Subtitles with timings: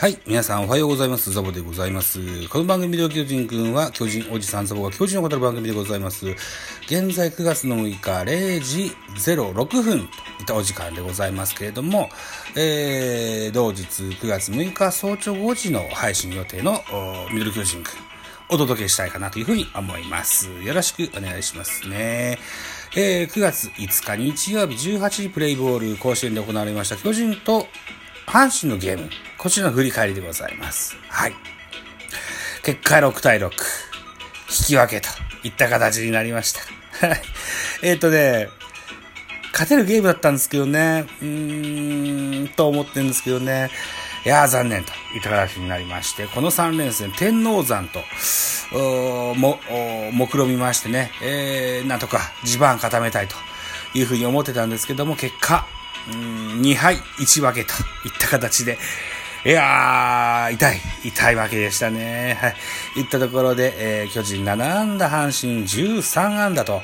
[0.00, 0.18] はい。
[0.26, 1.30] 皆さんおはようございます。
[1.30, 2.48] ザボでございます。
[2.48, 6.26] この番組で巨人くんは巨人おじさんザボが巨人を語る番組でございます。
[6.86, 12.08] 現在9月の6日0時06分といったお時間でございますけれども、
[12.56, 16.80] えー、同日9月6日早朝5時の配信予定の
[17.30, 17.90] ミドル巨人くん
[18.48, 20.48] お届けしたいかなというふうに思います。
[20.62, 22.38] よろしくお願いしますね。
[22.96, 27.66] えー、9月5日日曜日18時プレイボール甲子園で行われました巨人と
[28.30, 29.10] 阪神のゲーム。
[29.38, 30.96] こちらの振り返りでございます。
[31.08, 31.34] はい。
[32.62, 33.46] 結果6対6。
[33.46, 33.50] 引
[34.66, 35.08] き分けと
[35.42, 37.08] いった形になりました。
[37.08, 37.22] はい。
[37.82, 38.48] えっ、とね、
[39.52, 43.68] 勝てるゲームだったんですけどね、うーん、と思ってるんですけどね、
[44.24, 48.00] いやー残念といった形になりまして、この3連戦、天王山と、
[49.34, 49.58] も、
[50.12, 53.34] 目論みましてね、えー、なんとか地盤固めたいと
[53.94, 55.66] いうふうに思ってたんですけども、結果、
[56.12, 57.74] うん2敗1分けと
[58.06, 58.78] いった形で、
[59.44, 62.36] いやー、痛い、痛いわけでしたね。
[62.40, 62.48] は
[62.96, 63.00] い。
[63.00, 66.82] いったところで、えー、巨人7安打、阪神13安打と、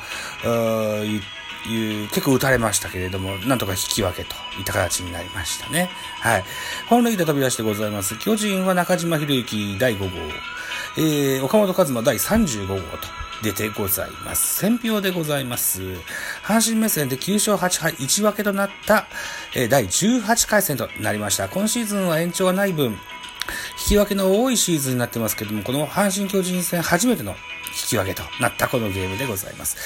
[1.69, 5.91] いう、結構打たれましたけれども、なんとか引き分けといった形になりましたね。
[6.21, 6.45] はい。
[6.89, 8.19] 本塁で飛び出してございます。
[8.19, 10.07] 巨人は中島博之第5号、
[10.97, 13.09] えー、岡本和真第35号と、
[13.43, 14.59] 出てございます。
[14.61, 15.83] 選票でございます。
[16.43, 19.07] 阪神目線で9勝8敗1分けとなった、
[19.55, 21.49] え第18回戦となりました。
[21.49, 22.97] 今シーズンは延長がない分、引
[23.89, 27.37] き分けの多いシーズンになってますけども、この阪神巨人戦初めての引
[27.89, 29.77] き分けとなったこのゲームでございます。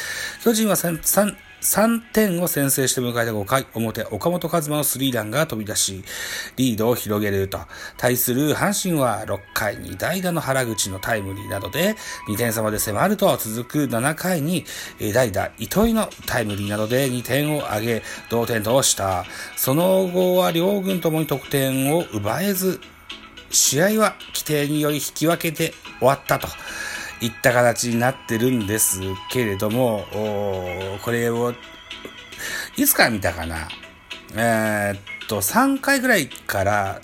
[0.42, 6.02] 巨人は 3, 3 3点を先制して迎えた5回表、岡本和真のスリーランが飛び出し、
[6.56, 7.60] リードを広げると。
[7.96, 11.96] 対する阪神は6回に代打の原口のタイムリーなどで
[12.28, 14.64] 2点差まで迫ると続く7回に
[15.12, 19.24] 代打糸井のタイムリーなどで2点を挙げ、同点とした。
[19.56, 22.80] その後は両軍ともに得点を奪えず、
[23.50, 26.48] 試合は規定により引き分けて終わったと。
[27.20, 29.00] いった形になってるんです
[29.30, 30.06] けれども、
[31.02, 31.54] これを、
[32.76, 33.68] いつから見たかな？
[34.34, 37.02] えー、っと、3回ぐらいから、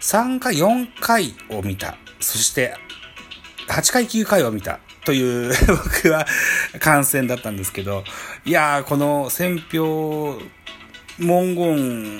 [0.00, 1.96] 3回、4回を見た。
[2.20, 2.76] そして、
[3.68, 4.80] 8回、9回を見た。
[5.04, 6.26] という 僕は
[6.80, 8.04] 観戦だったんですけど、
[8.44, 10.38] いやー、この選票
[11.18, 12.18] 文言、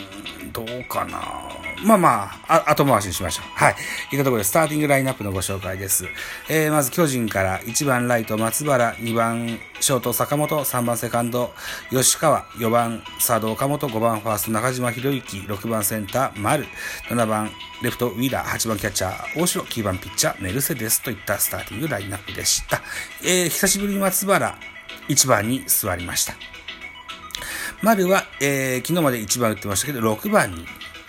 [0.53, 1.59] どうかな？
[1.85, 3.47] まあまあ、あ後回しにしましょう。
[3.55, 3.77] はい。
[4.13, 6.07] いったところで、スターティングラインナップのご紹介です。
[6.49, 11.53] えー、まず、巨人から1番ライト松原、2番ショート坂本、3番セカンド
[11.91, 16.67] 吉川、4番サード岡本、5番ファースト中島博之、6番センター丸、
[17.09, 17.51] 7番
[17.83, 22.83] レフトウィーラー、8番キャッチャー大城、9番ピッチャーメルセデスといったスターティングラインナップでした。
[23.23, 24.59] えー、久しぶりに松原、
[25.09, 26.35] 1番に座りました。
[27.81, 30.67] 丸は、えー、昨日まで1番打ってましたけど、6番に、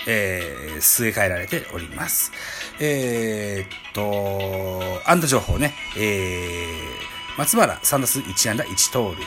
[0.07, 2.31] えー、据え替えられております。
[2.79, 9.17] えー、っと、安打情報ね、えー、松原3打数1安打1盗塁、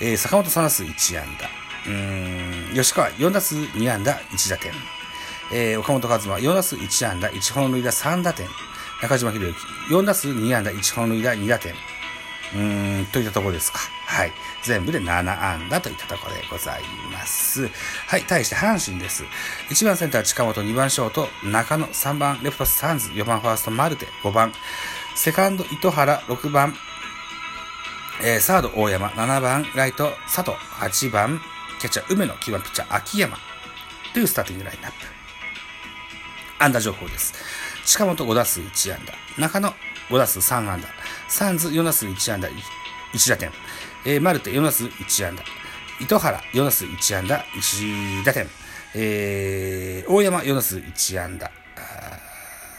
[0.00, 1.48] えー、坂本3打数1安打、
[1.90, 4.72] うん、吉川4打数2安打1打点、
[5.52, 8.46] えー、岡本和真4打数1安打1本塁打3打点、
[9.02, 9.56] 中島博之
[9.90, 11.74] 4打数2安打1本塁打2打点、
[12.54, 13.80] うん、といったところですか。
[14.10, 14.32] はい。
[14.64, 16.82] 全部で7安打といったところでござい
[17.12, 17.68] ます。
[18.08, 18.22] はい。
[18.22, 19.22] 対して阪神です。
[19.68, 24.52] 1番センター近本、2番ショート中野、3番レフトサンズ、4番ファーストマルテ、5番
[25.14, 26.74] セカンド糸原、6番
[28.22, 31.40] えー、サード大山、7番ライト佐藤、8番
[31.78, 33.38] キャッチャー梅野、9番ピッチャー秋山
[34.12, 34.96] というスターティングラインナップ。
[36.58, 37.32] 安打情報です。
[37.86, 39.14] 近本5打数1安打。
[39.40, 39.72] 中野
[40.08, 40.88] 5打数3安打。
[41.28, 42.48] サンズ4打数1安打
[43.12, 43.52] 1打点。
[44.04, 45.42] えー、マルテ4打数1安打。
[46.00, 48.46] 糸原4打数1安打1打点。
[48.94, 51.50] えー、大山4打数1安打。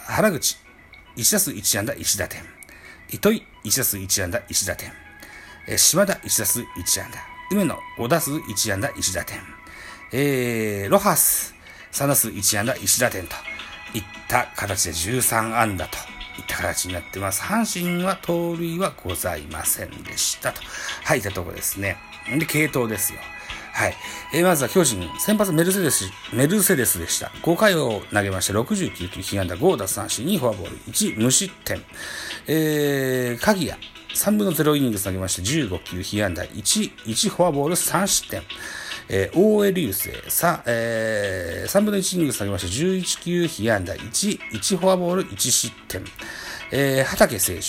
[0.07, 0.57] 原口
[1.15, 2.43] 1打数1安打1打点。
[3.09, 4.91] 糸井1打数1安打1打点。
[5.67, 6.66] えー、島田1打数1
[7.01, 7.19] 安打。
[7.51, 9.40] 梅野5打数1安打1打点。
[10.13, 11.55] えー、ロハス
[11.91, 13.35] 3打数1安打1打点と
[13.93, 15.97] いった形で13安打と
[16.41, 17.41] いった形になってます。
[17.41, 20.61] 阪神は盗塁はございませんでしたと。
[21.03, 21.97] はい、いったところですね。
[22.38, 23.20] で、系統ですよ。
[23.73, 23.96] はい。
[24.34, 27.28] えー、まずは巨人、先発メルセデス、メルセデスでした。
[27.41, 31.82] 5回を投げまして、69球、被安打5奪三振、2フォアボール、1無失点。
[32.47, 33.82] えー、鍵谷、
[34.14, 38.41] 3分の0イニング投げまして、15球、被安打1、1フォアボール、3失点。
[39.13, 46.02] えー、大江流星、3、えー、3分の1イニング下げまして、11球被安打1、1フォアボール1失点。
[46.72, 47.61] えー、畑選手、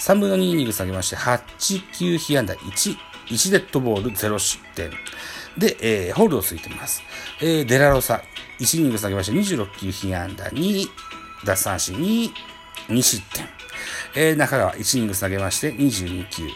[0.00, 2.96] 3分の2イニング下げまして、8球被安打1、
[3.28, 4.90] 1デッドボール0失点。
[5.56, 7.00] で、えー、ホールドついてます。
[7.40, 8.20] えー、デラロサ、
[8.58, 10.86] 1イニング下げまして26球被安打2、
[11.44, 12.30] 奪三振2、
[12.88, 13.46] 2失点。
[14.16, 16.48] えー、中川1イニング下げまして22球、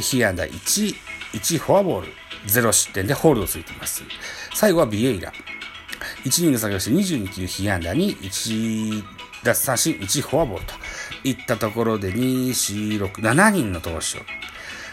[0.00, 0.94] 被安打1、
[1.34, 2.12] 1フォアボール、
[2.46, 4.02] 0失点でホールドついています。
[4.54, 5.32] 最後はビエイラ。
[6.24, 9.04] 1イニング下げまして22球被安打2、1
[9.44, 10.74] 奪三振1フォアボールと
[11.24, 14.00] いったところで2、4、6、7人の投手を、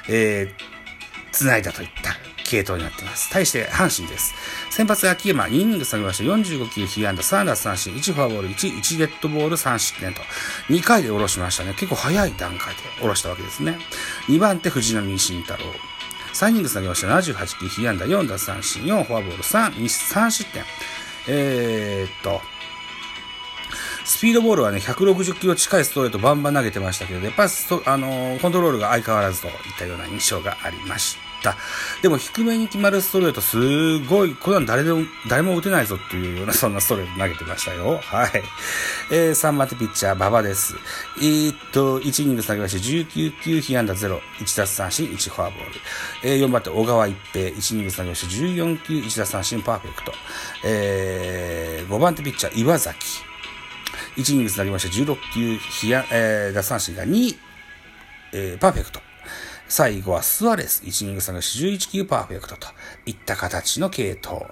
[0.10, 3.32] えー、繋いだといった系統になっています。
[3.32, 4.36] 対して阪神です。
[4.70, 10.22] 先発秋山、2イニング下げまして45球被安打3奪三振、1フォアボール1、1デッドボール3失点と、
[10.70, 11.74] 2回で下ろしましたね。
[11.74, 13.78] 結構早い段階で下ろしたわけですね。
[14.28, 15.60] 2番手藤浪晋太郎。
[16.34, 20.64] 3イニング下げました78球被安打4奪三振、4フォアボール3、3失点。
[21.28, 22.42] えー、っと、
[24.04, 27.52] スピードボールはね、160キロ近いストレートバンバン投げてましたけど、やっぱり
[27.86, 31.23] あのコントロールが相変わらずといったような印象がありました。
[32.02, 38.00] でも低めに決まるストレート、すごい、これは誰でも、誰も打てないぞっていうような、 そんなストレート投げてましたよ。
[38.04, 38.44] はい。
[39.12, 40.76] えー、3番手ピッチャー、馬場です。
[41.18, 45.82] えー、っと、1イニング下げまして、19球、被安打0、1奪三振、1フォアボール。
[46.24, 50.14] えー、4番手、小川一平、1イニング下げまして、14球、1奪三振、パーフェクト。
[50.64, 52.98] えー、5番手ピッチャー、岩崎。
[54.18, 57.36] 1イニングつなぎまして16球、被安えー、奪三振が2、
[58.34, 59.13] えー、パーフェクト。
[59.76, 62.68] 最後はスアレス、1イニング差が11球パーフェクトと
[63.08, 64.46] いった形の系統。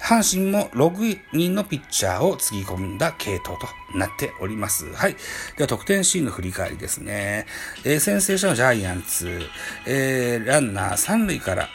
[0.00, 3.66] 阪神も6人のピッチャーをつぎ込んだ系統と
[3.98, 4.86] なっております。
[4.92, 5.16] はい。
[5.56, 7.46] では得点シーンの振り返りですね。
[7.84, 9.40] えー、先制者のジャイアンツ、
[9.84, 11.68] えー、ランナー3塁から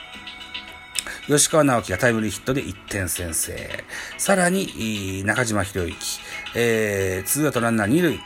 [1.28, 3.84] 吉川直樹がタイムリーヒットで1点先制。
[4.18, 6.20] さらに、中島博之、
[6.56, 8.20] えー、ツーアウトランナー2塁、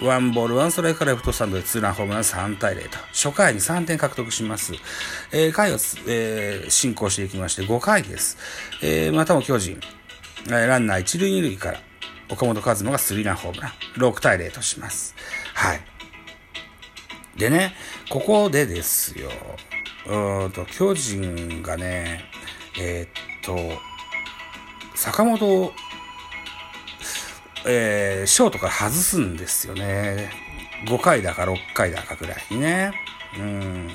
[0.00, 4.74] ワンボール、ワンストライクからレフトスタンドでツーランホームラン3対0と、初回に3点獲得します。
[5.32, 5.74] えー、回を、
[6.06, 8.38] えー、進行していきまして5回です。
[8.80, 9.80] えー、またも巨人、
[10.46, 11.80] えー、ランナー1塁2塁から、
[12.30, 15.16] 岡本和真がスリーランホームラン、6対0とします。
[15.54, 15.80] はい。
[17.36, 17.74] でね、
[18.08, 19.30] ここでですよ、
[20.06, 22.24] うんと、巨人がね、
[22.78, 23.80] えー、っと、
[24.94, 25.72] 坂本
[27.66, 30.30] えー、ショートから外すんですよね。
[30.86, 32.92] 5回だか6回だかぐらいにね。
[33.38, 33.90] うん。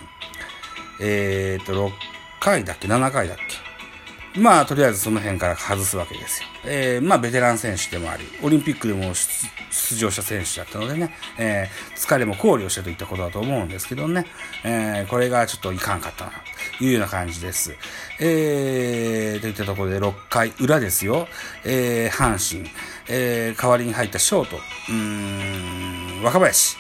[0.99, 1.91] えー、っと、6
[2.39, 4.39] 回だっけ ?7 回だっけ？
[4.39, 6.47] まあ、とりあえずその辺から外すわけですよ。
[6.65, 14.25] えー、まあ、ベテラン選手でもあり、オリンピックでも出場した選手だったのでね、えー、疲れも考慮してといったことだと思うんですけどね、
[14.63, 16.31] えー、これがちょっといかんかったな、
[16.79, 17.75] というような感じです。
[18.19, 19.02] えー、
[19.39, 21.27] といったところで6回裏ですよ、
[21.63, 22.69] えー、阪神、
[23.07, 26.77] えー、代わりに入ったショート、うーん、若林、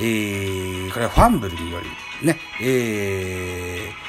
[0.00, 4.06] えー、これはファンブルにより、ね、えー、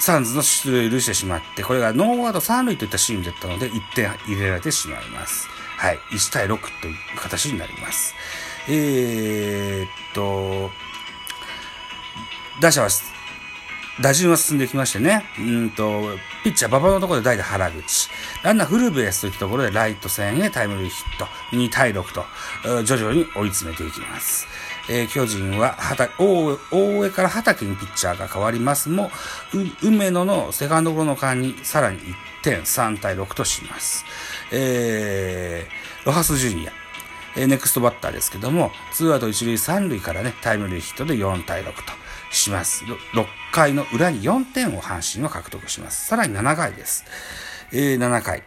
[0.00, 5.48] サンズの出塁を許してしまって、これがノーアウト3塁といったシーンだったので、1点入れられてしまいます。
[5.76, 5.98] はい。
[6.12, 8.14] 1対6という形になります。
[8.68, 10.70] えー、っと、
[12.60, 12.88] 打者は、
[14.00, 18.08] 打順は進んできましてね、うんと、ピッチャー馬場のところで代打原口、
[18.42, 22.24] ランナーフルベースといったところでライト線へタイムリーヒット、2対6と、
[22.84, 24.46] 徐々に追い詰めていきます。
[24.88, 29.10] えー、巨人は畑、大江から畑にピッチャーが変わりますも、
[29.82, 34.06] 梅野のセカンドゴロの間にさらに1点3対6とします。
[34.50, 36.72] えー、ロハスジュニア。
[37.36, 42.84] え、ネクストバッターですけども、ツーアウト1塁3塁からね、タイムリーヒットで4対6とします。
[42.84, 46.06] 6回の裏に4点を阪神は獲得します。
[46.06, 47.04] さらに7回です。
[47.72, 48.42] えー、7回。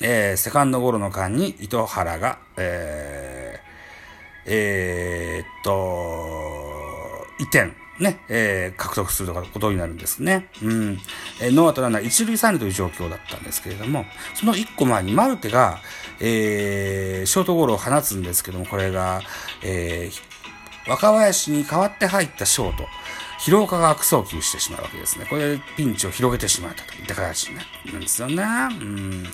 [0.00, 10.48] えー、セカンドゴロの間に糸原が、えー、えー、っと、1点、ね、えー、獲得することになるんですね。
[10.62, 10.98] うん。
[11.40, 15.80] えー、ノーアウトランナー1塁3塁という状況だったんですけれども、その1個前にマルテが、
[16.20, 19.22] えー、ショートゴロを放つんですけども、これが、
[19.62, 20.31] えー、
[20.86, 22.86] 若林に代わって入ったショート。
[23.38, 25.26] 広岡が悪送球してしまうわけですね。
[25.28, 28.36] これでピンチを広げてしまったといった形になるんですよね。
[28.80, 29.24] うん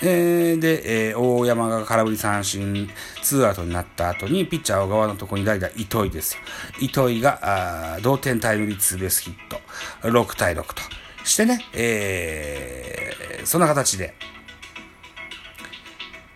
[0.00, 2.88] えー、で、えー、大山が空振り三振、
[3.22, 6.42] ツーアウトになった後に、ピッチャー小川のところに代打、糸井ですよ。
[6.80, 9.60] 糸井が、あ同点タイムリーツーベースヒット、
[10.08, 10.74] 6対6と
[11.24, 14.14] してね、えー、そんな形で、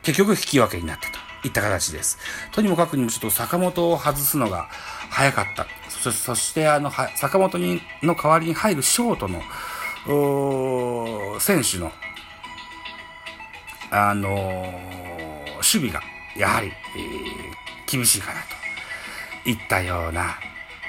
[0.03, 2.19] 結局引き分けになったといった形です。
[2.53, 4.69] とにもかくにもちょっと坂本を外すのが
[5.11, 5.67] 早かった。
[5.89, 9.41] そそしてあの、坂本にの代わりに入るショートの、
[11.41, 11.93] 選手の
[13.95, 16.01] あのー、守備が
[16.35, 18.41] やはり、えー、厳しいかな
[19.45, 20.37] といったような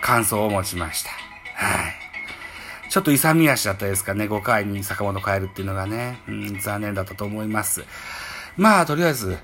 [0.01, 1.10] 感想を持ちました。
[1.55, 2.89] はい。
[2.89, 7.83] ちょっと勇み足だったですかね、5回に坂本変えるっていうのがね、うん、残念だったと思います。
[8.55, 9.38] まあ、とりあえず、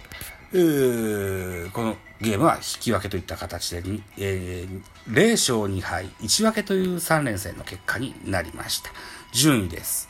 [0.51, 3.83] このゲームは引き分けといった形で、
[4.17, 8.91] えー、0勝2敗、1分けという3連戦の結果になりました。
[9.31, 10.09] 順位です。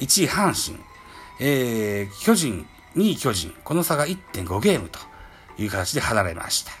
[0.00, 0.78] 1位阪神、
[1.40, 2.66] えー、巨人、
[2.96, 4.98] 2位巨人、この差が1.5ゲームと
[5.56, 6.72] いう形で離れました。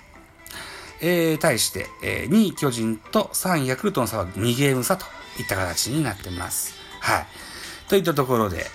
[1.00, 5.06] えー、対して、えー、2位巨人と3位ヤクルトの差は2ゲーム差と
[5.38, 6.74] いった形になってます。
[7.00, 7.26] はい。
[7.88, 8.66] といったところで、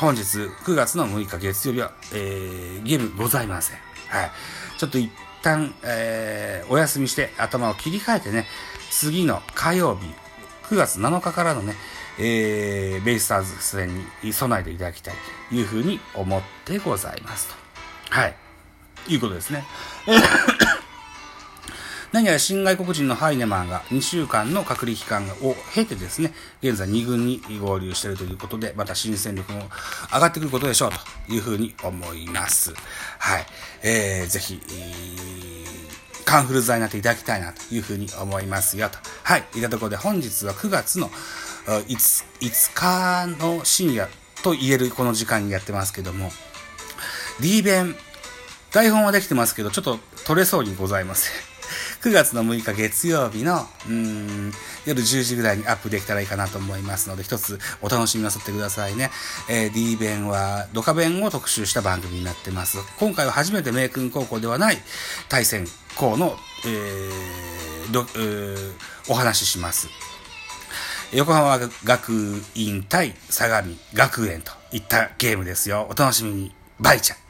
[0.00, 3.76] 本日9月の6日月曜日は、えー、ゲームございません。
[4.08, 4.30] はい。
[4.78, 8.46] ちょっと一旦、えー、お休みして頭を切り替えてね、
[8.90, 10.06] 次の火曜日、
[10.74, 11.74] 9月7日からのね、
[12.18, 13.90] えー、ベイスターズ戦
[14.22, 15.14] に備えていただきたい
[15.50, 17.54] というふうに思ってございますと。
[18.08, 18.34] はい。
[19.06, 19.66] いうことですね。
[22.12, 29.62] 何やら新外国人のハイネマンが2週間の隔離期間を経てですね、現在2軍に合流しているということで、また新戦力も
[30.12, 32.74] 上がってくることでしょうというふうに思います。
[33.18, 33.46] はい。
[33.84, 34.60] えー、ぜひ、
[36.24, 38.98] カンフル剤になっていただきたいなというふうに思いますよと。
[39.22, 39.44] はい。
[39.54, 41.10] いたところで本日は9月の
[41.66, 41.84] 5,
[42.40, 44.08] 5日の深夜
[44.42, 46.32] と言えるこの時間にやってますけども、
[47.40, 47.94] D 弁、
[48.72, 51.49] 台本はできてますけど、ちょっと取れそうにございません。
[52.02, 54.52] 9月の6日月曜日の、うん、
[54.86, 59.10] 夜10時ぐらいにアップできたらいいかなと思いますので、一つお楽しみなさってくださいね。
[59.50, 62.78] えー、D 弁は、ドカ弁を特集した番組になってます。
[62.98, 64.78] 今回は初めて名君高校ではない
[65.28, 65.66] 対戦
[65.96, 68.72] 校の、えー、ど、えー、
[69.10, 69.88] お話しします。
[71.12, 75.86] 横浜学院対相模学園といったゲームですよ。
[75.90, 76.54] お楽しみに。
[76.78, 77.29] バイちゃん。